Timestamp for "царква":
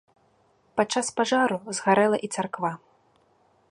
2.39-2.71